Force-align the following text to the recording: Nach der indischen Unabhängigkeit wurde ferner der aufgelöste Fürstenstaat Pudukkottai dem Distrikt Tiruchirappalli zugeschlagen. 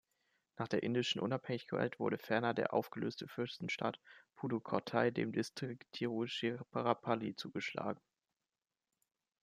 Nach 0.57 0.67
der 0.67 0.81
indischen 0.81 1.21
Unabhängigkeit 1.21 1.99
wurde 1.99 2.17
ferner 2.17 2.55
der 2.55 2.73
aufgelöste 2.73 3.27
Fürstenstaat 3.27 3.99
Pudukkottai 4.35 5.11
dem 5.11 5.31
Distrikt 5.31 5.91
Tiruchirappalli 5.91 7.35
zugeschlagen. 7.35 8.01